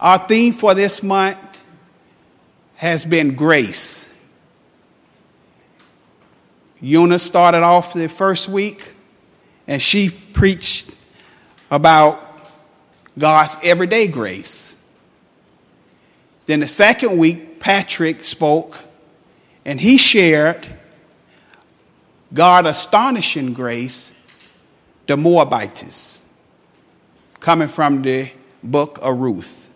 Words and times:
Our 0.00 0.18
theme 0.18 0.52
for 0.52 0.74
this 0.74 1.02
month 1.02 1.62
has 2.76 3.04
been 3.04 3.34
grace. 3.34 4.14
Una 6.82 7.18
started 7.18 7.62
off 7.62 7.92
the 7.92 8.08
first 8.08 8.48
week 8.48 8.94
and 9.66 9.82
she 9.82 10.10
preached 10.10 10.92
about 11.70 12.22
God's 13.18 13.58
everyday 13.64 14.06
grace. 14.06 14.80
Then 16.46 16.60
the 16.60 16.68
second 16.68 17.18
week, 17.18 17.58
Patrick 17.58 18.22
spoke 18.22 18.78
and 19.64 19.80
he 19.80 19.98
shared 19.98 20.66
God's 22.32 22.68
astonishing 22.68 23.52
grace, 23.52 24.12
the 25.06 25.16
Moabites, 25.16 26.22
coming 27.40 27.68
from 27.68 28.02
the 28.02 28.30
book 28.62 28.98
of 29.02 29.18
Ruth. 29.18 29.67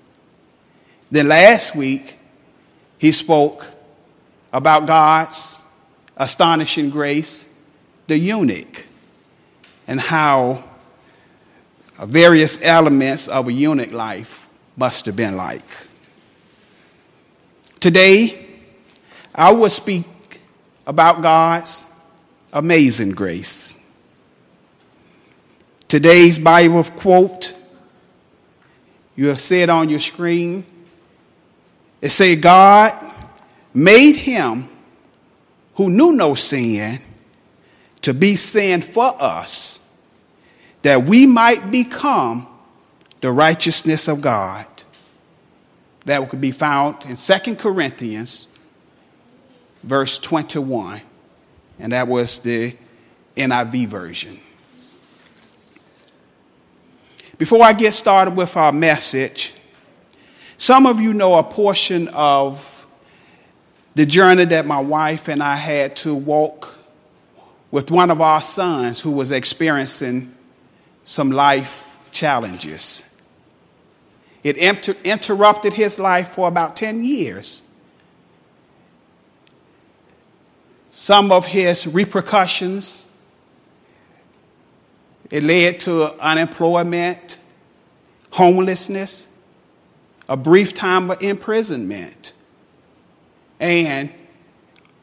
Then 1.12 1.29
last 1.29 1.77
week, 1.77 2.19
he 2.97 3.12
spoke 3.12 3.69
about 4.51 4.87
God's 4.87 5.61
astonishing 6.16 6.89
grace, 6.89 7.53
the 8.07 8.16
eunuch, 8.16 8.87
and 9.87 10.01
how 10.01 10.65
various 12.03 12.59
elements 12.62 13.29
of 13.29 13.48
a 13.48 13.53
eunuch 13.53 13.93
life 13.93 14.48
must 14.75 15.05
have 15.05 15.15
been 15.15 15.37
like. 15.37 15.62
Today, 17.79 18.47
I 19.34 19.53
will 19.53 19.69
speak 19.69 20.06
about 20.87 21.20
God's 21.20 21.92
amazing 22.55 23.11
grace. 23.11 23.78
Today's 25.89 26.39
Bible 26.39 26.84
quote, 26.84 27.55
you'll 29.15 29.37
see 29.37 29.61
it 29.61 29.69
on 29.69 29.91
your 29.91 30.00
screen. 30.00 30.65
It 32.03 32.11
say, 32.11 32.34
God 32.34 32.95
made 33.72 34.17
him 34.17 34.69
who 35.77 35.89
knew 35.89 36.12
no 36.12 36.34
sin 36.34 36.98
to 38.03 38.12
be 38.12 38.34
sin 38.34 38.83
for 38.83 39.14
us, 39.22 39.81
that 40.83 41.05
we 41.05 41.25
might 41.25 41.70
become 41.70 42.48
the 43.20 43.31
righteousness 43.31 44.09
of 44.09 44.20
God. 44.20 44.67
That 46.05 46.28
could 46.28 46.41
be 46.41 46.50
found 46.50 47.05
in 47.05 47.14
2 47.14 47.55
Corinthians, 47.55 48.48
verse 49.84 50.19
21, 50.19 51.00
and 51.78 51.92
that 51.92 52.09
was 52.09 52.41
the 52.41 52.77
NIV 53.37 53.87
version. 53.87 54.41
Before 57.39 57.62
I 57.62 57.72
get 57.72 57.92
started 57.92 58.34
with 58.37 58.56
our 58.56 58.72
message, 58.72 59.55
some 60.56 60.86
of 60.86 61.00
you 61.00 61.12
know 61.12 61.34
a 61.34 61.42
portion 61.42 62.08
of 62.08 62.86
the 63.95 64.06
journey 64.06 64.45
that 64.47 64.67
my 64.67 64.81
wife 64.81 65.28
and 65.28 65.42
I 65.42 65.56
had 65.56 65.97
to 65.97 66.14
walk 66.14 66.78
with 67.70 67.91
one 67.91 68.11
of 68.11 68.20
our 68.20 68.42
sons 68.42 69.00
who 69.00 69.11
was 69.11 69.31
experiencing 69.31 70.34
some 71.05 71.31
life 71.31 71.98
challenges. 72.11 73.09
It 74.42 74.56
inter- 74.56 74.97
interrupted 75.05 75.72
his 75.75 75.98
life 75.98 76.28
for 76.28 76.48
about 76.48 76.77
10 76.77 77.05
years. 77.05 77.62
Some 80.89 81.33
of 81.33 81.47
his 81.47 81.87
repercussions, 81.87 83.09
it 85.31 85.42
led 85.42 85.81
to 85.81 86.12
unemployment, 86.21 87.38
homelessness, 88.31 89.31
a 90.28 90.37
brief 90.37 90.75
time 90.75 91.10
of 91.10 91.22
imprisonment 91.22 92.33
and 93.60 94.12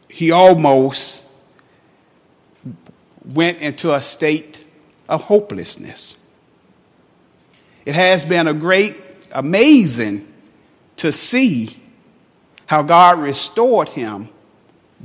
he 0.10 0.32
almost 0.32 1.26
went 3.24 3.60
into 3.60 3.94
a 3.94 4.02
state 4.02 4.66
of 5.08 5.24
hopelessness. 5.24 6.26
It 7.86 7.96
has 7.96 8.26
been 8.26 8.48
a 8.48 8.54
great, 8.54 9.02
amazing 9.32 10.28
to 10.98 11.12
see 11.12 11.78
how 12.66 12.84
God 12.84 13.20
restored 13.20 13.90
him 13.90 14.30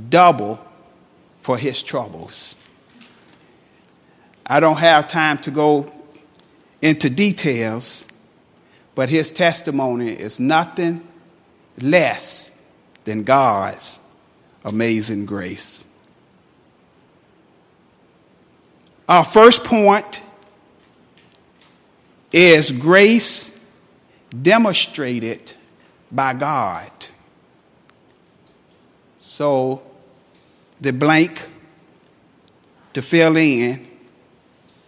double 0.09 0.63
for 1.41 1.57
his 1.57 1.83
troubles. 1.83 2.57
I 4.47 4.61
don't 4.61 4.79
have 4.79 5.07
time 5.07 5.39
to 5.39 5.51
go 5.51 5.87
into 6.83 7.09
details, 7.09 8.09
but 8.95 9.09
his 9.09 9.31
testimony 9.31 10.13
is 10.13 10.39
nothing 10.39 11.07
less 11.81 12.51
than 13.05 13.23
God's 13.23 14.01
amazing 14.65 15.27
grace. 15.27 15.87
Our 19.09 19.25
first 19.25 19.65
point 19.65 20.23
is 22.33 22.71
grace 22.71 23.61
demonstrated 24.43 25.53
by 26.11 26.35
God. 26.35 26.91
So 29.19 29.83
the 30.81 30.93
blank 30.93 31.49
to 32.95 33.03
fill 33.03 33.37
in 33.37 33.87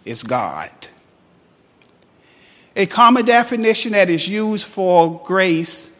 is 0.04 0.22
God. 0.22 0.70
A 2.78 2.84
common 2.84 3.24
definition 3.24 3.92
that 3.92 4.10
is 4.10 4.28
used 4.28 4.66
for 4.66 5.20
grace 5.24 5.98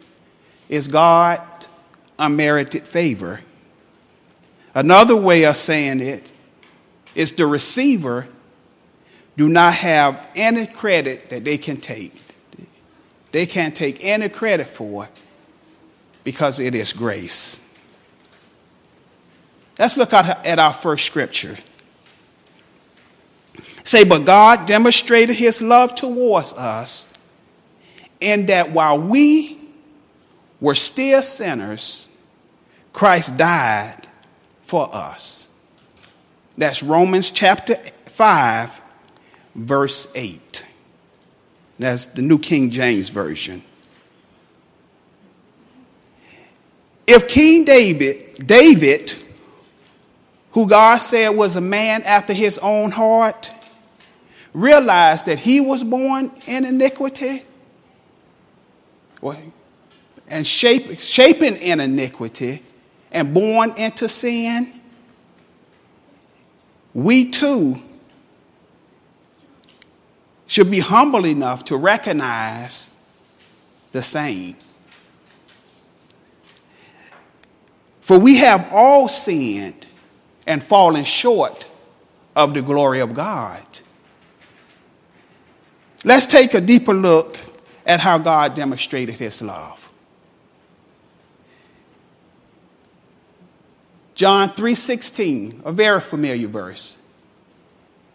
is 0.69 0.87
God 0.87 1.41
unmerited 2.19 2.87
favor. 2.87 3.41
Another 4.75 5.15
way 5.15 5.43
of 5.45 5.55
saying 5.55 6.01
it 6.01 6.31
is 7.15 7.31
the 7.31 7.47
receiver 7.47 8.27
do 9.35 9.47
not 9.47 9.73
have 9.73 10.29
any 10.35 10.67
credit 10.67 11.29
that 11.29 11.43
they 11.43 11.57
can 11.57 11.77
take. 11.77 12.13
They 13.31 13.47
can't 13.47 13.75
take 13.75 14.03
any 14.05 14.29
credit 14.29 14.67
for 14.67 15.09
because 16.23 16.59
it 16.59 16.75
is 16.75 16.93
grace. 16.93 17.63
Let's 19.79 19.97
look 19.97 20.13
at 20.13 20.59
our 20.59 20.73
first 20.73 21.05
scripture. 21.05 21.55
Say, 23.87 24.03
but 24.03 24.25
God 24.25 24.65
demonstrated 24.65 25.37
his 25.37 25.61
love 25.61 25.95
towards 25.95 26.51
us 26.51 27.07
in 28.19 28.47
that 28.47 28.73
while 28.73 28.99
we 28.99 29.57
were 30.59 30.75
still 30.75 31.21
sinners, 31.21 32.09
Christ 32.91 33.37
died 33.37 34.05
for 34.61 34.93
us. 34.93 35.47
That's 36.57 36.83
Romans 36.83 37.31
chapter 37.31 37.75
5, 38.07 38.81
verse 39.55 40.11
8. 40.13 40.65
That's 41.79 42.03
the 42.07 42.23
New 42.23 42.39
King 42.39 42.69
James 42.69 43.07
Version. 43.07 43.63
If 47.07 47.29
King 47.29 47.63
David, 47.63 48.45
David, 48.45 49.15
who 50.51 50.67
God 50.67 50.97
said 50.97 51.29
was 51.29 51.55
a 51.55 51.61
man 51.61 52.03
after 52.03 52.33
his 52.33 52.57
own 52.57 52.91
heart, 52.91 53.53
realized 54.53 55.25
that 55.25 55.39
he 55.39 55.59
was 55.59 55.83
born 55.83 56.31
in 56.45 56.65
iniquity 56.65 57.43
and 60.29 60.45
shaping 60.45 61.55
in 61.55 61.79
iniquity, 61.79 62.61
and 63.11 63.33
born 63.33 63.73
into 63.77 64.07
sin, 64.07 64.81
we 66.93 67.29
too 67.31 67.75
should 70.45 70.69
be 70.69 70.79
humble 70.79 71.25
enough 71.25 71.63
to 71.65 71.77
recognize 71.77 72.89
the 73.91 74.01
same. 74.01 74.55
For 78.01 78.17
we 78.19 78.37
have 78.37 78.67
all 78.71 79.09
sinned 79.09 79.85
and 80.45 80.63
fallen 80.63 81.03
short 81.03 81.67
of 82.35 82.53
the 82.53 82.61
glory 82.61 83.01
of 83.01 83.13
God. 83.13 83.65
Let's 86.07 86.25
take 86.25 86.53
a 86.53 86.61
deeper 86.61 86.93
look 86.93 87.37
at 87.85 87.99
how 87.99 88.17
God 88.17 88.55
demonstrated 88.55 89.15
his 89.15 89.41
love. 89.41 89.89
John 94.15 94.53
3:16, 94.53 95.61
a 95.65 95.73
very 95.73 95.99
familiar 95.99 96.47
verse. 96.47 96.99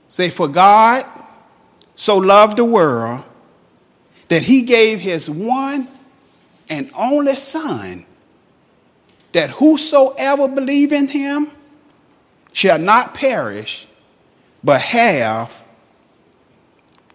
Say 0.09 0.31
for 0.31 0.49
God 0.49 1.05
so 1.95 2.17
loved 2.17 2.57
the 2.57 2.65
world 2.65 3.25
that 4.29 4.45
he 4.45 4.63
gave 4.63 5.01
his 5.01 5.29
one 5.29 5.87
and 6.71 6.91
only 6.95 7.37
son 7.37 8.07
that 9.33 9.51
whosoever 9.51 10.49
believe 10.49 10.95
in 10.95 11.09
him 11.09 11.51
shall 12.55 12.79
not 12.79 13.13
perish 13.13 13.87
but 14.65 14.81
have 14.81 15.62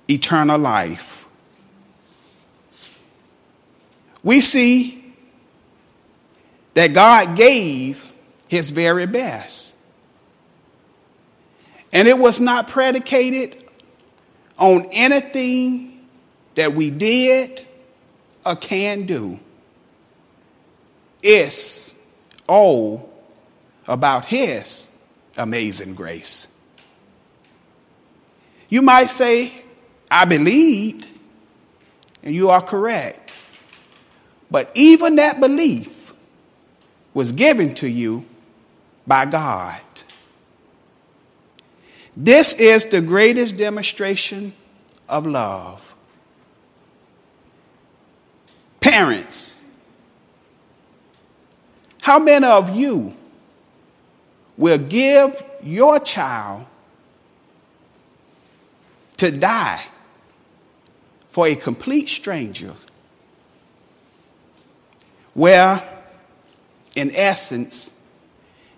eternal 0.07 0.59
life. 0.59 1.17
we 4.27 4.41
see 4.41 5.13
that 6.73 6.93
God 6.93 7.37
gave 7.37 8.05
his 8.49 8.71
very 8.71 9.05
best. 9.05 9.73
And 11.93 12.09
it 12.09 12.19
was 12.19 12.41
not 12.41 12.67
predicated 12.67 13.63
on 14.59 14.85
anything 14.91 16.05
that 16.55 16.73
we 16.73 16.89
did 16.89 17.65
or 18.45 18.57
can 18.57 19.05
do. 19.05 19.39
It's 21.23 21.95
all 22.49 23.09
about 23.87 24.25
His 24.25 24.93
amazing 25.37 25.95
grace. 25.95 26.53
You 28.67 28.81
might 28.81 29.05
say, 29.05 29.53
I 30.09 30.25
believed, 30.25 31.07
and 32.23 32.33
you 32.33 32.49
are 32.49 32.61
correct. 32.61 33.31
But 34.49 34.71
even 34.73 35.17
that 35.17 35.39
belief 35.39 36.13
was 37.13 37.31
given 37.31 37.73
to 37.75 37.89
you 37.89 38.25
by 39.05 39.25
God. 39.25 39.81
This 42.15 42.53
is 42.55 42.85
the 42.85 43.01
greatest 43.01 43.57
demonstration 43.57 44.53
of 45.09 45.25
love. 45.25 45.95
Parents, 48.79 49.55
how 52.01 52.19
many 52.19 52.45
of 52.45 52.75
you 52.75 53.13
will 54.55 54.77
give 54.77 55.43
your 55.61 55.99
child 55.99 56.65
to 59.17 59.31
die 59.31 59.83
for 61.37 61.45
a 61.45 61.55
complete 61.55 62.09
stranger? 62.09 62.73
Where, 65.35 65.79
in 66.95 67.11
essence, 67.13 67.93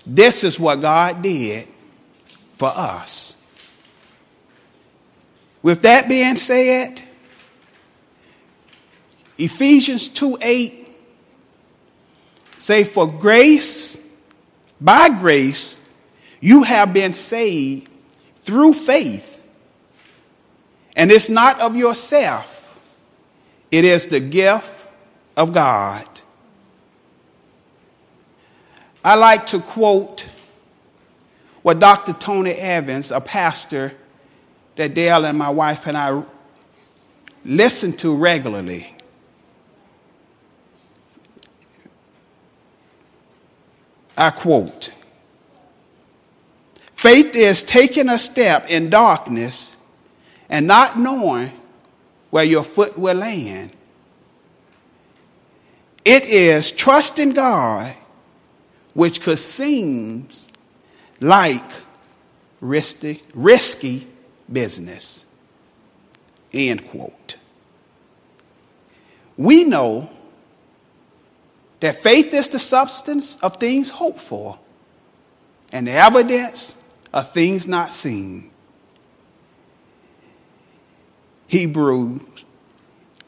this 0.06 0.44
is 0.44 0.60
what 0.60 0.82
God 0.82 1.22
did 1.22 1.70
for 2.52 2.68
us. 2.68 3.42
With 5.64 5.84
that 5.84 6.10
being 6.10 6.36
said, 6.36 7.02
Ephesians 9.38 10.10
2 10.10 10.40
8 10.42 10.90
say, 12.58 12.84
For 12.84 13.08
grace, 13.08 14.06
by 14.82 15.18
grace, 15.18 15.80
you 16.42 16.64
have 16.64 16.94
been 16.94 17.14
saved 17.14 17.88
through 18.40 18.74
faith. 18.74 19.29
And 20.96 21.12
it's 21.12 21.30
not 21.30 21.60
of 21.60 21.76
yourself, 21.76 22.80
it 23.72 23.86
is 23.86 24.08
the 24.08 24.20
gift 24.20 24.88
of 25.38 25.54
God. 25.54 26.08
I 29.04 29.16
like 29.16 29.46
to 29.48 29.60
quote 29.60 30.28
what 31.62 31.80
Dr. 31.80 32.14
Tony 32.14 32.52
Evans, 32.52 33.12
a 33.12 33.22
pastor 33.22 33.94
that 34.76 34.94
Dale 34.94 35.26
and 35.26 35.38
my 35.38 35.50
wife 35.50 35.88
and 35.88 35.98
I 35.98 36.24
listen 37.46 37.94
to 37.98 38.16
regularly. 38.16 38.94
I 44.18 44.32
quote 44.32 44.92
Faith 46.92 47.34
is 47.36 47.64
taking 47.64 48.10
a 48.10 48.18
step 48.18 48.70
in 48.70 48.90
darkness 48.90 49.78
and 50.50 50.66
not 50.68 50.98
knowing 50.98 51.52
where 52.30 52.44
your 52.44 52.64
foot 52.64 52.98
will 52.98 53.16
land. 53.16 53.72
It 56.04 56.24
is 56.24 56.72
trusting 56.72 57.32
God, 57.32 57.96
which 58.94 59.22
could 59.22 59.38
seem 59.38 60.28
like 61.22 61.72
risky, 62.62 63.22
risky 63.34 64.08
business. 64.52 65.26
End 66.52 66.88
quote. 66.90 67.38
We 69.38 69.64
know 69.64 70.10
that 71.80 71.96
faith 71.96 72.34
is 72.34 72.50
the 72.50 72.60
substance 72.60 73.38
of 73.42 73.58
things 73.58 73.90
hoped 73.90 74.20
for 74.20 74.60
and 75.72 75.88
the 75.88 75.92
evidence 75.92 76.84
of 77.14 77.32
things 77.32 77.68
not 77.68 77.94
seen. 77.94 78.49
Hebrews 81.50 82.22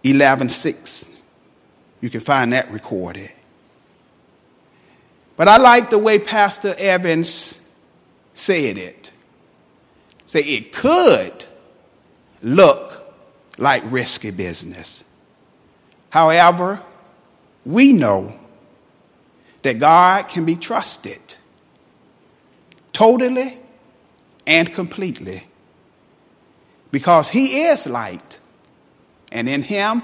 11:6. 0.04 1.10
You 2.02 2.10
can 2.10 2.20
find 2.20 2.54
that 2.54 2.72
recorded. 2.72 3.32
But 5.36 5.48
I 5.48 5.58
like 5.58 5.90
the 5.90 5.98
way 5.98 6.20
Pastor 6.20 6.76
Evans 6.78 7.62
said 8.34 8.78
it. 8.78 9.12
Say 10.28 10.42
it 10.42 10.72
could 10.72 11.46
look 12.44 13.12
like 13.58 13.82
risky 13.86 14.30
business. 14.30 15.04
However, 16.12 16.84
we 17.66 17.92
know 17.92 18.40
that 19.64 19.80
God 19.80 20.28
can 20.28 20.46
be 20.46 20.56
trusted 20.56 21.38
totally 22.94 23.58
and 24.46 24.72
completely 24.72 25.44
because 26.92 27.30
He 27.30 27.62
is 27.64 27.88
light, 27.88 28.40
and 29.32 29.48
in 29.50 29.64
Him 29.64 30.04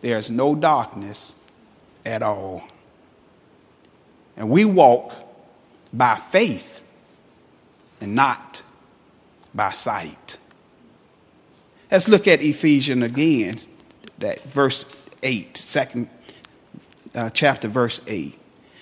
there's 0.00 0.30
no 0.30 0.54
darkness 0.54 1.36
at 2.04 2.22
all. 2.22 2.64
And 4.36 4.50
we 4.50 4.64
walk 4.64 5.14
by 5.92 6.16
faith 6.16 6.82
and 8.00 8.14
not 8.14 8.62
by 9.54 9.70
sight. 9.70 10.38
Let's 11.90 12.08
look 12.08 12.26
at 12.26 12.42
Ephesians 12.42 13.04
again, 13.04 13.58
that 14.18 14.42
verse 14.44 14.86
8, 15.22 15.56
second 15.56 16.08
uh, 17.14 17.30
chapter, 17.30 17.68
verse 17.68 18.00
8. 18.06 18.38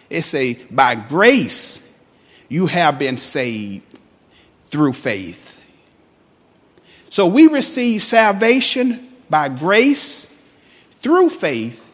It 0.09 0.23
says, 0.23 0.57
by 0.71 0.95
grace 0.95 1.87
you 2.49 2.67
have 2.67 2.99
been 2.99 3.17
saved 3.17 3.99
through 4.69 4.93
faith. 4.93 5.50
So 7.11 7.26
we 7.26 7.49
receive 7.49 8.02
salvation 8.02 9.09
by 9.29 9.49
grace 9.49 10.35
through 11.02 11.31
faith, 11.31 11.85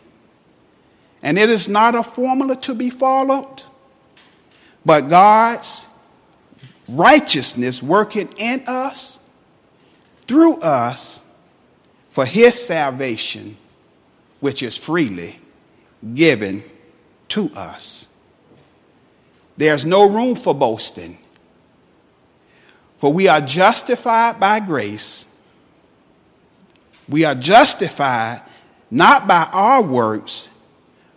and 1.23 1.39
it 1.39 1.49
is 1.49 1.69
not 1.69 1.95
a 1.95 2.03
formula 2.03 2.55
to 2.57 2.75
be 2.75 2.91
followed, 2.91 3.63
but 4.85 5.09
God's 5.09 5.87
righteousness 6.87 7.83
working 7.83 8.29
in 8.37 8.63
us, 8.67 9.21
through 10.27 10.61
us, 10.61 11.23
for 12.11 12.27
his 12.27 12.67
salvation, 12.67 13.57
which 14.41 14.63
is 14.63 14.77
freely 14.77 15.41
given 16.15 16.63
to 17.29 17.51
us. 17.55 18.15
There's 19.57 19.87
no 19.87 20.11
room 20.11 20.37
for 20.37 20.55
boasting, 20.55 21.19
for 22.97 23.13
we 23.13 23.29
are 23.29 23.41
justified 23.41 24.41
by 24.41 24.61
grace. 24.61 25.27
We 27.09 27.25
are 27.25 27.35
justified 27.35 28.43
not 28.91 29.27
by 29.27 29.49
our 29.53 29.83
works, 29.83 30.49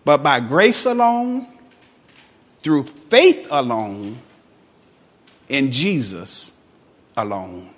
but 0.05 0.23
by 0.23 0.39
grace 0.39 0.85
alone, 0.85 1.47
through 2.61 2.83
faith 2.83 3.47
alone, 3.51 4.17
in 5.47 5.71
Jesus 5.71 6.51
alone. 7.15 7.69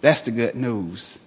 That's 0.00 0.22
the 0.22 0.30
good 0.30 0.54
news. 0.54 1.20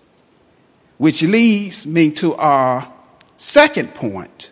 Which 0.97 1.23
leads 1.23 1.85
me 1.85 2.11
to 2.11 2.35
our 2.35 2.91
second 3.37 3.93
point 3.95 4.51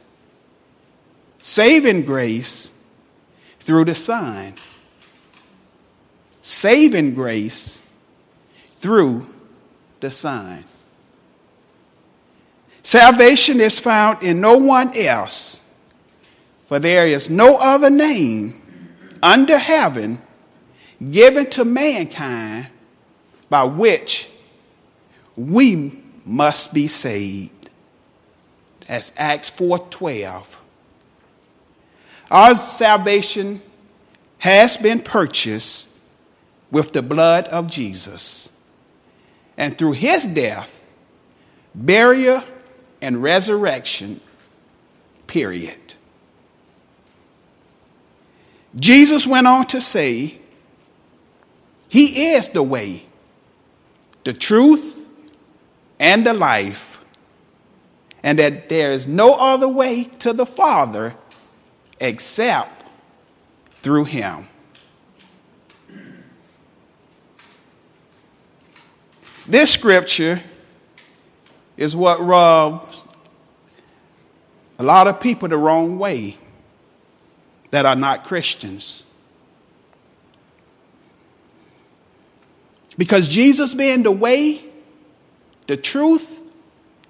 saving 1.42 2.06
grace 2.06 2.74
through 3.60 3.86
the 3.86 3.96
Son. 3.96 4.54
Saving 6.50 7.14
grace 7.14 7.84
through 8.80 9.24
the 10.00 10.10
Son. 10.10 10.66
Salvation 12.82 13.62
is 13.62 13.78
found 13.78 14.24
in 14.24 14.42
no 14.42 14.58
one 14.58 14.98
else, 14.98 15.62
for 16.66 16.80
there 16.80 17.06
is 17.06 17.30
no 17.30 17.58
other 17.58 17.92
name 17.92 18.60
under 19.22 19.60
heaven 19.60 20.24
given 21.12 21.48
to 21.52 21.64
mankind 21.64 22.70
by 23.48 23.64
which 23.64 24.32
we 25.36 26.02
must 26.26 26.74
be 26.74 26.88
saved. 26.88 27.70
That's 28.88 29.12
Acts 29.18 29.52
4:12. 29.52 30.64
Our 32.32 32.56
salvation 32.56 33.62
has 34.40 34.78
been 34.78 35.02
purchased 35.02 35.89
with 36.72 36.94
the 36.94 37.02
blood 37.02 37.46
of 37.46 37.68
Jesus. 37.68 38.56
And 39.58 39.78
through 39.78 39.94
his 39.94 40.26
death, 40.26 40.84
burial, 41.76 42.44
and 43.02 43.22
resurrection, 43.22 44.22
period. 45.28 45.96
Jesus 48.76 49.26
went 49.26 49.48
on 49.48 49.66
to 49.68 49.82
say, 49.82 50.40
He 51.88 52.34
is 52.34 52.50
the 52.50 52.64
way, 52.64 53.06
the 54.24 54.34
truth, 54.34 55.06
and 56.00 56.26
the 56.26 56.34
life, 56.34 57.04
and 58.22 58.38
that 58.40 58.70
there 58.70 58.92
is 58.92 59.08
no 59.08 59.34
other 59.34 59.68
way 59.68 60.04
to 60.20 60.34
the 60.34 60.46
Father 60.46 61.16
except 62.00 62.84
through 63.82 64.06
Him. 64.06 64.48
This 69.50 69.74
scripture 69.74 70.40
is 71.76 71.96
what 71.96 72.20
rubs 72.22 73.04
a 74.78 74.84
lot 74.84 75.08
of 75.08 75.20
people 75.20 75.50
the 75.50 75.58
wrong 75.58 75.98
way 75.98 76.38
that 77.72 77.84
are 77.84 77.96
not 77.96 78.26
Christians. 78.26 79.08
Because 82.96 83.28
Jesus 83.28 83.74
being 83.74 84.04
the 84.04 84.12
way, 84.12 84.62
the 85.66 85.78
truth, 85.78 86.42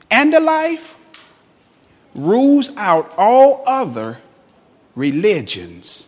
and 0.09 0.33
the 0.33 0.39
life 0.39 0.95
rules 2.15 2.73
out 2.77 3.13
all 3.17 3.63
other 3.67 4.17
religions. 4.95 6.07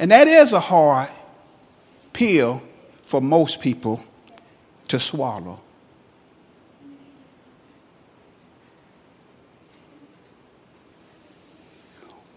And 0.00 0.10
that 0.10 0.28
is 0.28 0.54
a 0.54 0.60
hard 0.60 1.10
pill 2.14 2.62
for 3.12 3.20
most 3.20 3.60
people 3.60 4.02
to 4.88 4.98
swallow. 4.98 5.60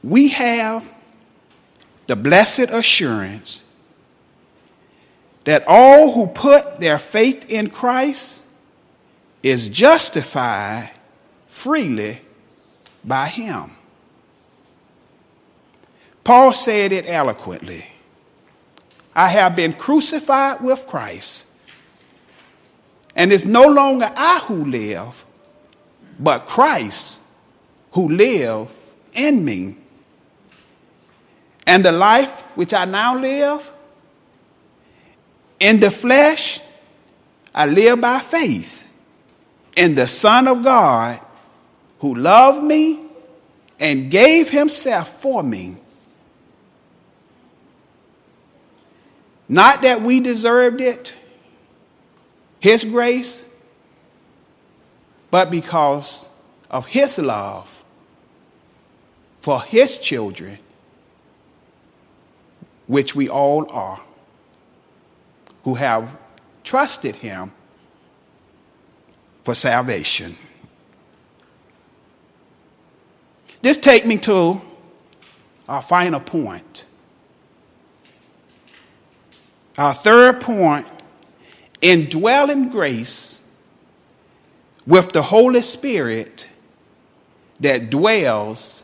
we 0.06 0.28
have 0.28 0.94
the 2.06 2.16
blessed 2.16 2.70
assurance 2.70 3.64
that 5.46 5.64
all 5.68 6.12
who 6.12 6.28
put 6.28 6.80
their 6.80 6.98
faith 7.00 7.50
in 7.50 7.70
Christ 7.70 8.46
is 9.42 9.68
justified 9.68 10.92
freely 11.48 12.22
by 13.04 13.28
him. 13.28 13.72
Paul 16.24 16.54
said 16.54 16.92
it 16.92 17.06
eloquently 17.08 17.95
I 19.16 19.30
have 19.30 19.56
been 19.56 19.74
crucified 19.74 20.62
with 20.62 20.86
Christ, 20.88 21.48
and 23.16 23.32
it's 23.32 23.46
no 23.46 23.66
longer 23.66 24.12
I 24.14 24.42
who 24.46 24.66
live, 24.66 25.24
but 26.20 26.46
Christ 26.46 27.22
who 27.92 28.10
live 28.10 28.70
in 29.14 29.46
me. 29.46 29.78
And 31.66 31.84
the 31.84 31.94
life 31.94 32.42
which 32.56 32.74
I 32.74 32.86
now 32.86 33.18
live 33.18 33.74
in 35.60 35.80
the 35.80 35.90
flesh, 35.90 36.60
I 37.54 37.66
live 37.66 38.02
by 38.02 38.20
faith 38.20 38.86
in 39.76 39.96
the 39.96 40.08
Son 40.08 40.48
of 40.48 40.64
God 40.64 41.20
who 42.00 42.16
loved 42.16 42.64
me 42.64 43.02
and 43.80 44.12
gave 44.12 44.50
himself 44.50 45.22
for 45.22 45.42
me. 45.42 45.78
Not 49.48 49.82
that 49.84 50.02
we 50.02 50.20
deserved 50.20 50.82
it, 50.82 51.14
his 52.60 52.84
grace, 52.84 53.46
but 55.30 55.52
because 55.52 56.28
of 56.70 56.88
his 56.88 57.20
love 57.20 57.84
for 59.40 59.62
his 59.62 59.98
children 60.00 60.58
which 62.88 63.16
we 63.16 63.30
all 63.30 63.70
are, 63.72 64.00
who 65.64 65.76
have 65.76 66.10
trusted 66.64 67.16
him 67.16 67.52
for 69.44 69.54
salvation. 69.54 70.36
This 73.62 73.78
takes 73.78 74.06
me 74.06 74.18
to 74.18 74.62
our 75.68 75.82
final 75.82 76.20
point. 76.20 76.86
Our 79.78 79.94
third 79.94 80.40
point 80.40 80.88
indwelling 81.82 82.70
grace 82.70 83.44
with 84.88 85.12
the 85.12 85.22
Holy 85.22 85.62
Spirit 85.62 86.50
that 87.60 87.90
dwells 87.90 88.84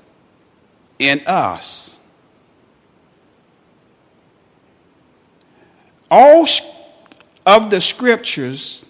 in 0.99 1.21
us. 1.25 1.99
All 6.09 6.45
of 7.45 7.69
the 7.69 7.79
scriptures 7.79 8.85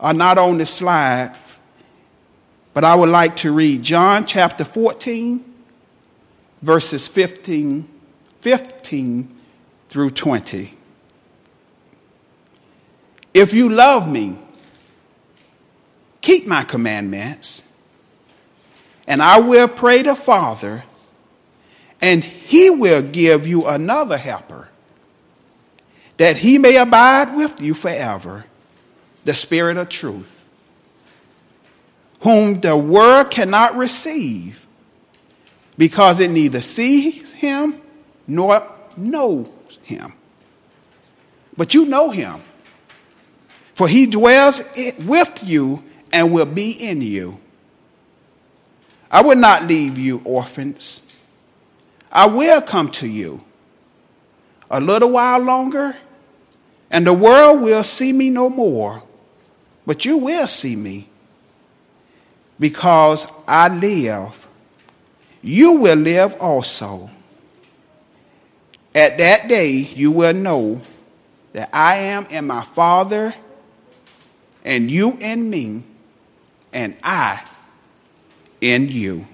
are 0.00 0.14
not 0.14 0.36
on 0.36 0.58
the 0.58 0.66
slide, 0.66 1.38
but 2.72 2.84
I 2.84 2.96
would 2.96 3.08
like 3.08 3.36
to 3.36 3.52
read 3.52 3.84
John 3.84 4.26
chapter 4.26 4.64
14, 4.64 5.44
verses 6.60 7.06
15, 7.06 7.88
15 8.40 9.33
through 9.94 10.10
20. 10.10 10.74
If 13.32 13.54
you 13.54 13.68
love 13.68 14.10
me, 14.10 14.36
keep 16.20 16.48
my 16.48 16.64
commandments, 16.64 17.62
and 19.06 19.22
I 19.22 19.38
will 19.38 19.68
pray 19.68 20.02
the 20.02 20.16
Father, 20.16 20.82
and 22.00 22.24
he 22.24 22.70
will 22.70 23.02
give 23.02 23.46
you 23.46 23.68
another 23.68 24.18
helper 24.18 24.68
that 26.16 26.38
he 26.38 26.58
may 26.58 26.76
abide 26.76 27.36
with 27.36 27.62
you 27.62 27.72
forever, 27.72 28.46
the 29.22 29.32
Spirit 29.32 29.76
of 29.76 29.90
truth, 29.90 30.44
whom 32.22 32.60
the 32.60 32.76
world 32.76 33.30
cannot 33.30 33.76
receive 33.76 34.66
because 35.78 36.18
it 36.18 36.32
neither 36.32 36.60
sees 36.60 37.30
him 37.30 37.80
nor 38.26 38.66
knows 38.96 39.53
him. 39.84 40.12
But 41.56 41.74
you 41.74 41.86
know 41.86 42.10
him, 42.10 42.40
for 43.74 43.86
he 43.86 44.06
dwells 44.06 44.62
with 44.98 45.42
you 45.44 45.84
and 46.12 46.32
will 46.32 46.46
be 46.46 46.72
in 46.72 47.00
you. 47.00 47.40
I 49.10 49.22
will 49.22 49.36
not 49.36 49.64
leave 49.64 49.96
you 49.96 50.20
orphans. 50.24 51.02
I 52.10 52.26
will 52.26 52.60
come 52.62 52.88
to 52.88 53.06
you. 53.06 53.44
A 54.70 54.80
little 54.80 55.10
while 55.10 55.38
longer, 55.38 55.96
and 56.90 57.06
the 57.06 57.12
world 57.12 57.60
will 57.60 57.82
see 57.84 58.12
me 58.12 58.30
no 58.30 58.48
more, 58.48 59.02
but 59.86 60.04
you 60.04 60.16
will 60.16 60.46
see 60.46 60.74
me. 60.74 61.08
Because 62.58 63.30
I 63.46 63.68
live, 63.68 64.48
you 65.42 65.72
will 65.72 65.96
live 65.96 66.34
also. 66.40 67.10
At 68.94 69.18
that 69.18 69.48
day, 69.48 69.70
you 69.70 70.10
will 70.10 70.34
know 70.34 70.80
that 71.52 71.70
I 71.72 71.96
am 71.96 72.26
in 72.26 72.46
my 72.46 72.62
Father, 72.62 73.34
and 74.64 74.90
you 74.90 75.16
in 75.20 75.50
me, 75.50 75.84
and 76.72 76.96
I 77.02 77.44
in 78.60 78.88
you. 78.88 79.26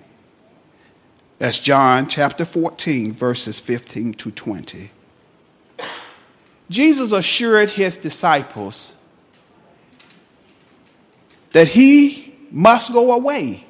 That's 1.39 1.59
John 1.59 2.07
chapter 2.07 2.45
14, 2.45 3.13
verses 3.13 3.59
15 3.59 4.15
to 4.15 4.31
20. 4.31 4.91
Jesus 6.69 7.13
assured 7.13 7.71
his 7.71 7.97
disciples 7.97 8.95
that 11.53 11.69
he 11.69 12.35
must 12.51 12.93
go 12.93 13.13
away, 13.13 13.65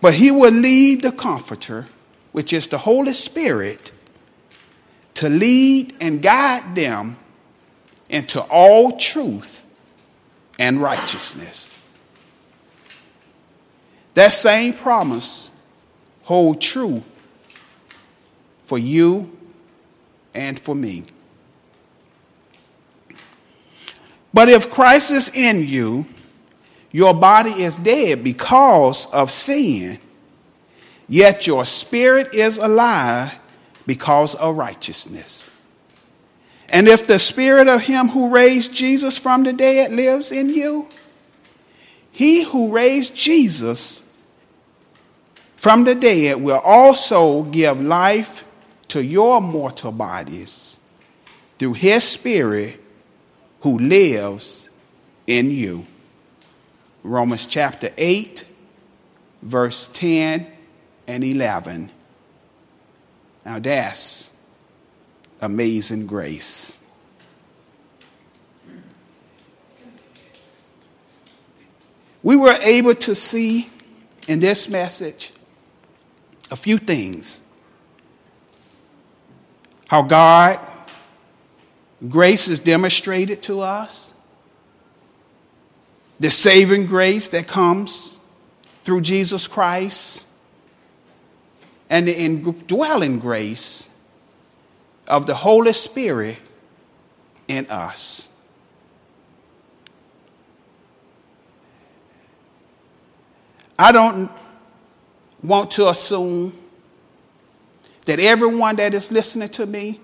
but 0.00 0.14
he 0.14 0.30
would 0.30 0.54
leave 0.54 1.02
the 1.02 1.12
Comforter, 1.12 1.86
which 2.32 2.52
is 2.52 2.66
the 2.66 2.78
Holy 2.78 3.12
Spirit, 3.12 3.92
to 5.14 5.28
lead 5.28 5.94
and 6.00 6.22
guide 6.22 6.74
them 6.74 7.16
into 8.08 8.40
all 8.42 8.96
truth 8.96 9.66
and 10.58 10.80
righteousness. 10.80 11.70
That 14.14 14.32
same 14.32 14.72
promise 14.72 15.50
hold 16.24 16.60
true 16.60 17.02
for 18.64 18.78
you 18.78 19.36
and 20.34 20.58
for 20.58 20.74
me. 20.74 21.04
But 24.34 24.48
if 24.48 24.70
Christ 24.70 25.12
is 25.12 25.30
in 25.34 25.66
you, 25.66 26.06
your 26.90 27.14
body 27.14 27.50
is 27.50 27.76
dead 27.76 28.22
because 28.24 29.06
of 29.12 29.30
sin, 29.30 29.98
yet 31.12 31.46
your 31.46 31.66
spirit 31.66 32.32
is 32.32 32.56
alive 32.56 33.34
because 33.86 34.34
of 34.36 34.56
righteousness. 34.56 35.54
And 36.70 36.88
if 36.88 37.06
the 37.06 37.18
spirit 37.18 37.68
of 37.68 37.82
him 37.82 38.08
who 38.08 38.30
raised 38.30 38.74
Jesus 38.74 39.18
from 39.18 39.42
the 39.42 39.52
dead 39.52 39.92
lives 39.92 40.32
in 40.32 40.48
you, 40.48 40.88
he 42.10 42.44
who 42.44 42.72
raised 42.72 43.14
Jesus 43.14 44.10
from 45.54 45.84
the 45.84 45.94
dead 45.94 46.40
will 46.40 46.60
also 46.60 47.42
give 47.42 47.78
life 47.78 48.46
to 48.88 49.04
your 49.04 49.42
mortal 49.42 49.92
bodies 49.92 50.78
through 51.58 51.74
his 51.74 52.04
Spirit 52.04 52.80
who 53.60 53.78
lives 53.78 54.70
in 55.26 55.50
you. 55.50 55.86
Romans 57.02 57.46
chapter 57.46 57.90
8, 57.98 58.46
verse 59.42 59.90
10 59.92 60.46
and 61.06 61.24
11. 61.24 61.90
Now 63.44 63.58
that's 63.58 64.32
amazing 65.40 66.06
grace. 66.06 66.78
We 72.22 72.36
were 72.36 72.56
able 72.62 72.94
to 72.94 73.14
see 73.14 73.68
in 74.28 74.38
this 74.38 74.68
message 74.68 75.32
a 76.50 76.56
few 76.56 76.78
things. 76.78 77.42
How 79.88 80.02
God, 80.02 80.60
grace 82.08 82.48
is 82.48 82.60
demonstrated 82.60 83.42
to 83.44 83.60
us, 83.60 84.14
the 86.20 86.30
saving 86.30 86.86
grace 86.86 87.28
that 87.30 87.48
comes 87.48 88.20
through 88.84 89.00
Jesus 89.00 89.48
Christ, 89.48 90.26
and 91.92 92.08
the 92.08 92.18
indwelling 92.18 93.18
grace 93.18 93.90
of 95.06 95.26
the 95.26 95.34
Holy 95.34 95.74
Spirit 95.74 96.38
in 97.48 97.66
us. 97.66 98.34
I 103.78 103.92
don't 103.92 104.30
want 105.42 105.72
to 105.72 105.90
assume 105.90 106.54
that 108.06 108.18
everyone 108.18 108.76
that 108.76 108.94
is 108.94 109.12
listening 109.12 109.48
to 109.48 109.66
me 109.66 110.00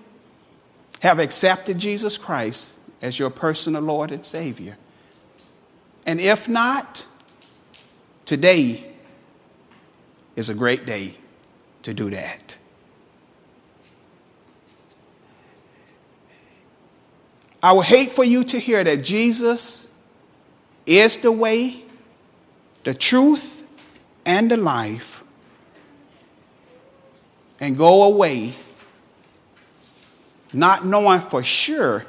have 0.99 1.17
accepted 1.17 1.79
Jesus 1.79 2.19
Christ 2.19 2.77
as 3.01 3.17
your 3.17 3.31
personal 3.31 3.81
Lord 3.81 4.11
and 4.11 4.23
Savior. 4.23 4.77
And 6.05 6.19
if 6.21 6.47
not, 6.47 7.07
today 8.25 8.93
is 10.35 10.49
a 10.49 10.53
great 10.53 10.85
day 10.85 11.15
to 11.83 11.93
do 11.93 12.09
that. 12.09 12.57
I 17.61 17.73
would 17.73 17.85
hate 17.85 18.09
for 18.09 18.23
you 18.23 18.43
to 18.45 18.59
hear 18.59 18.83
that 18.83 19.03
Jesus 19.03 19.87
is 20.85 21.17
the 21.17 21.31
way, 21.31 21.83
the 22.83 22.93
truth, 22.93 23.59
and 24.25 24.49
the 24.49 24.57
life 24.57 25.23
and 27.59 27.77
go 27.77 28.03
away 28.03 28.53
not 30.53 30.85
knowing 30.85 31.19
for 31.19 31.43
sure 31.43 32.05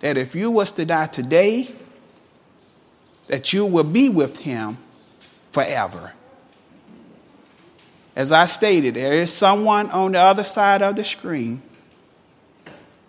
that 0.00 0.16
if 0.16 0.34
you 0.34 0.50
was 0.50 0.72
to 0.72 0.84
die 0.84 1.06
today 1.06 1.74
that 3.28 3.52
you 3.52 3.66
will 3.66 3.84
be 3.84 4.08
with 4.08 4.38
him 4.38 4.78
forever 5.52 6.12
as 8.16 8.32
i 8.32 8.44
stated 8.44 8.94
there 8.94 9.12
is 9.12 9.32
someone 9.32 9.90
on 9.90 10.12
the 10.12 10.18
other 10.18 10.44
side 10.44 10.82
of 10.82 10.96
the 10.96 11.04
screen 11.04 11.62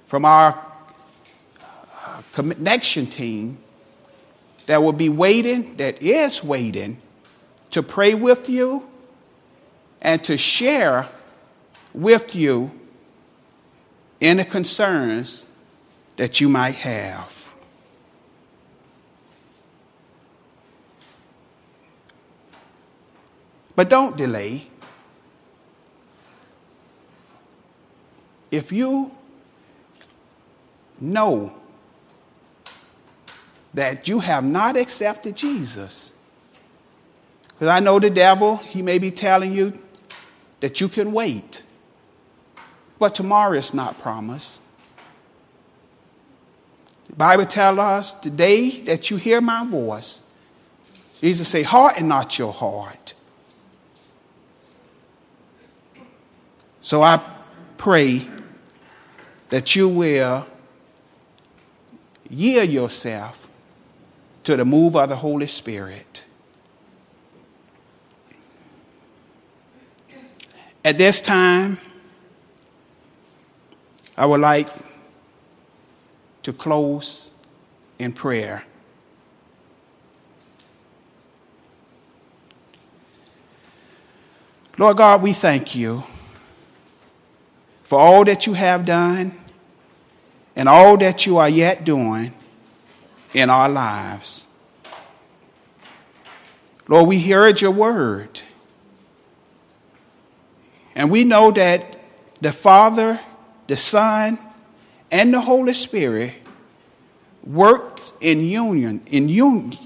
from 0.06 0.26
our 0.26 0.60
uh, 2.06 2.22
connection 2.34 3.06
team 3.06 3.58
that 4.66 4.82
will 4.82 4.94
be 4.94 5.10
waiting 5.10 5.76
that 5.78 6.02
is 6.02 6.44
waiting 6.44 6.98
to 7.72 7.82
pray 7.82 8.14
with 8.14 8.50
you 8.50 8.88
and 10.02 10.24
to 10.24 10.38
share 10.38 11.08
with 11.94 12.36
you 12.36 12.72
any 14.20 14.44
concerns 14.44 15.48
that 16.18 16.40
you 16.40 16.48
might 16.48 16.76
have. 16.76 17.38
But 23.76 23.90
don't 23.90 24.16
delay. 24.16 24.68
If 28.52 28.72
you 28.74 29.12
know 31.00 31.54
that 33.74 34.08
you 34.10 34.20
have 34.20 34.44
not 34.44 34.76
accepted 34.76 35.38
Jesus, 35.38 36.14
because 37.54 37.70
I 37.70 37.80
know 37.80 37.98
the 38.00 38.10
devil, 38.10 38.58
he 38.58 38.82
may 38.82 39.00
be 39.00 39.10
telling 39.10 39.54
you 39.54 39.80
that 40.60 40.82
you 40.82 40.90
can 40.90 41.14
wait. 41.14 41.64
But 43.00 43.16
tomorrow 43.16 43.54
is 43.58 43.74
not 43.74 44.00
promised. 44.00 44.62
The 47.08 47.16
Bible 47.16 47.46
tells 47.46 47.80
us 47.80 48.14
today 48.14 48.82
that 48.82 49.10
you 49.10 49.18
hear 49.18 49.42
my 49.42 49.66
voice, 49.66 50.22
Jesus 51.20 51.48
say, 51.48 51.64
harden 51.64 52.08
not 52.08 52.38
your 52.38 52.52
heart. 52.52 53.14
So 56.82 57.02
I 57.02 57.28
pray 57.78 58.28
that 59.52 59.76
you 59.76 59.88
will 59.88 60.48
yield 62.30 62.70
yourself 62.70 63.50
to 64.44 64.56
the 64.56 64.66
move 64.66 64.96
of 64.96 65.10
the 65.10 65.16
Holy 65.16 65.46
Spirit. 65.46 66.26
At 70.84 70.98
this 70.98 71.22
time, 71.22 71.78
I 74.18 74.26
would 74.26 74.40
like 74.40 74.70
to 76.44 76.54
close 76.54 77.32
in 78.00 78.14
prayer. 78.14 78.64
Lord 84.78 84.98
God, 84.98 85.22
we 85.22 85.34
thank 85.34 85.76
you 85.76 86.04
for 87.84 88.00
all 88.00 88.24
that 88.24 88.48
you 88.48 88.54
have 88.54 88.86
done 88.86 89.41
and 90.56 90.68
all 90.68 90.98
that 90.98 91.26
you 91.26 91.38
are 91.38 91.50
yet 91.50 91.84
doing 91.84 92.34
in 93.34 93.50
our 93.50 93.70
lives. 93.70 94.48
Lord, 96.88 97.08
we 97.08 97.22
heard 97.22 97.62
your 97.62 97.72
word. 97.72 98.42
And 100.96 101.10
we 101.10 101.24
know 101.24 101.52
that 101.52 102.00
the 102.42 102.52
Father, 102.52 103.20
the 103.68 103.78
Son, 103.78 104.38
and 105.10 105.34
the 105.34 105.42
Holy 105.42 105.74
Spirit 105.74 106.34
worked 107.46 108.14
in 108.20 108.42
union, 108.46 109.02
in 109.08 109.30
un- 109.30 109.78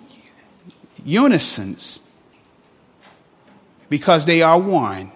because 3.90 4.26
they 4.26 4.42
are 4.42 4.60
one. 4.60 5.12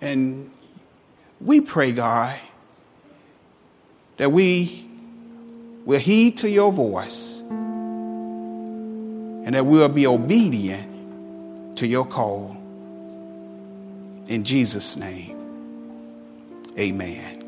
And 0.00 0.50
we 1.40 1.60
pray, 1.60 1.92
God, 1.92 2.38
that 4.18 4.30
we 4.30 4.84
will 5.84 5.98
heed 5.98 6.38
to 6.38 6.48
your 6.48 6.70
voice 6.70 7.40
and 7.40 9.54
that 9.54 9.64
we 9.64 9.78
will 9.78 9.88
be 9.88 10.06
obedient 10.06 11.78
to 11.78 11.86
your 11.86 12.04
call. 12.04 12.56
In 14.28 14.44
Jesus' 14.44 14.96
name, 14.96 15.36
amen. 16.78 17.39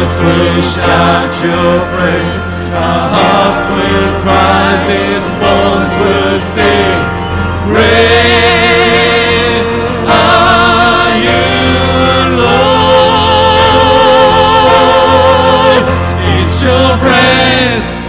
Will 0.00 0.62
shout 0.62 1.32
your 1.44 1.84
praise. 1.92 2.40
Our 2.72 3.08
hearts 3.14 3.60
will 3.68 4.10
cry, 4.22 4.80
these 4.88 5.28
bones 5.40 5.92
will 6.00 6.40
sing. 6.40 7.04
Great 7.68 8.40
are 10.08 11.12
you, 11.26 11.44
Lord. 12.40 13.04
It's 16.40 16.56
your 16.64 16.88
breath 16.98 17.99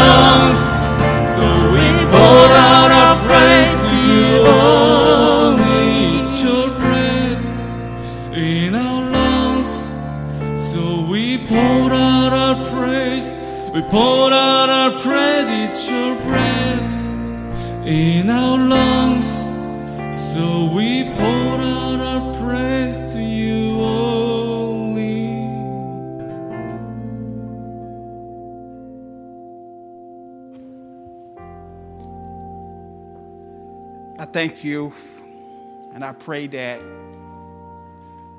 our 0.00 0.69
thank 34.40 34.64
you 34.64 34.90
and 35.92 36.02
I 36.02 36.14
pray 36.14 36.46
that 36.46 36.80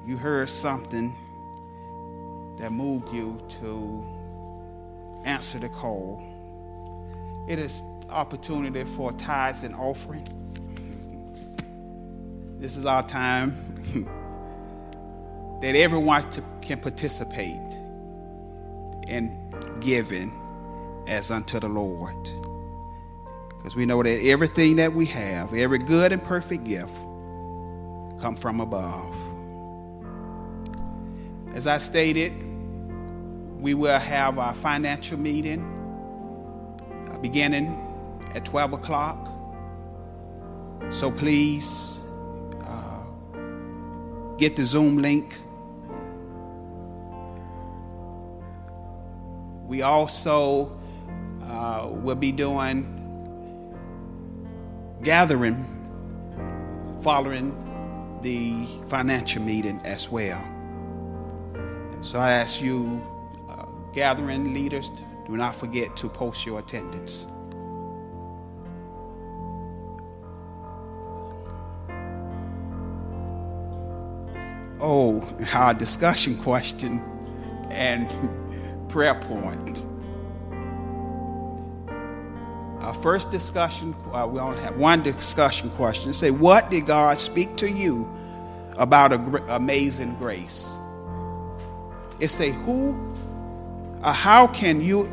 you 0.03 0.17
heard 0.17 0.49
something 0.49 1.15
that 2.57 2.71
moved 2.71 3.13
you 3.13 3.39
to 3.59 4.03
answer 5.23 5.59
the 5.59 5.69
call. 5.69 6.19
It 7.47 7.59
is 7.59 7.83
opportunity 8.09 8.83
for 8.83 9.11
tithes 9.11 9.61
and 9.61 9.75
offering. 9.75 10.27
This 12.57 12.77
is 12.77 12.87
our 12.87 13.05
time 13.05 13.51
that 15.61 15.75
everyone 15.75 16.27
to, 16.31 16.43
can 16.63 16.79
participate 16.79 17.77
in 19.07 19.37
giving 19.79 20.33
as 21.07 21.29
unto 21.29 21.59
the 21.59 21.69
Lord. 21.69 22.40
Because 23.61 23.75
we 23.75 23.85
know 23.85 24.01
that 24.01 24.25
everything 24.25 24.77
that 24.77 24.91
we 24.91 25.05
have, 25.05 25.53
every 25.53 25.77
good 25.77 26.11
and 26.11 26.23
perfect 26.23 26.63
gift, 26.63 26.95
come 28.19 28.35
from 28.35 28.59
above. 28.59 29.15
As 31.53 31.67
I 31.67 31.77
stated, 31.77 32.33
we 33.59 33.75
will 33.75 33.99
have 33.99 34.39
our 34.39 34.55
financial 34.55 35.19
meeting 35.19 35.61
uh, 37.11 37.17
beginning 37.19 37.77
at 38.33 38.45
12 38.45 38.73
o'clock. 38.73 39.29
So 40.89 41.11
please 41.11 42.01
uh, 42.63 43.03
get 44.39 44.55
the 44.55 44.63
Zoom 44.63 44.97
link. 44.97 45.37
We 49.67 49.83
also 49.83 50.75
uh, 51.43 51.89
will 51.91 52.15
be 52.15 52.31
doing 52.31 53.00
gathering 55.03 55.65
following 57.01 57.57
the 58.21 58.67
financial 58.87 59.41
meeting 59.41 59.81
as 59.83 60.09
well. 60.09 60.41
So 62.01 62.19
I 62.19 62.31
ask 62.31 62.61
you, 62.61 63.01
uh, 63.49 63.65
gathering 63.93 64.53
leaders, 64.53 64.91
do 65.27 65.37
not 65.37 65.55
forget 65.55 65.95
to 65.97 66.09
post 66.09 66.45
your 66.45 66.59
attendance. 66.59 67.27
Oh, 74.79 75.21
our 75.53 75.73
discussion 75.73 76.37
question 76.37 77.01
and 77.69 78.09
prayer 78.89 79.15
point. 79.15 79.85
Our 82.91 82.97
first 83.01 83.31
discussion, 83.31 83.95
uh, 84.11 84.27
we 84.29 84.41
only 84.41 84.61
have 84.63 84.75
one 84.75 85.01
discussion 85.01 85.69
question. 85.69 86.11
Say, 86.11 86.29
what 86.29 86.69
did 86.69 86.87
God 86.87 87.17
speak 87.21 87.55
to 87.55 87.71
you 87.71 88.05
about 88.75 89.11
gr- 89.17 89.37
amazing 89.47 90.15
grace? 90.15 90.75
It 92.19 92.27
say, 92.27 92.51
who 92.51 93.15
Or 94.03 94.11
how 94.11 94.47
can 94.47 94.81
you 94.81 95.09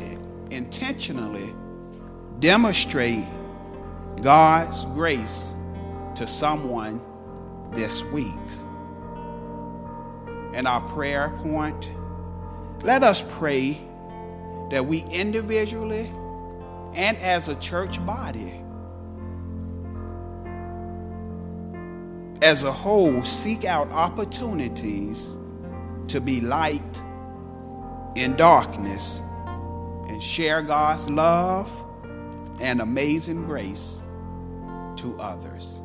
intentionally 0.51 1.55
demonstrate 2.39 3.23
God's 4.21 4.83
grace 4.83 5.55
to 6.15 6.27
someone 6.27 7.01
this 7.71 8.03
week? 8.03 8.25
And 10.53 10.67
our 10.67 10.81
prayer 10.89 11.29
point 11.43 11.89
let 12.81 13.03
us 13.03 13.23
pray 13.37 13.79
that 14.69 14.85
we 14.85 15.05
individually 15.05 16.11
and 16.93 17.17
as 17.17 17.49
a 17.49 17.55
church 17.55 18.03
body, 18.05 18.61
as 22.41 22.63
a 22.63 22.71
whole, 22.71 23.23
seek 23.23 23.65
out 23.65 23.89
opportunities 23.91 25.35
to 26.07 26.21
be 26.21 26.41
light 26.41 27.01
in 28.15 28.35
darkness 28.35 29.21
and 30.07 30.21
share 30.21 30.61
God's 30.61 31.09
love 31.09 31.71
and 32.61 32.81
amazing 32.81 33.45
grace 33.45 34.03
to 34.97 35.15
others. 35.19 35.81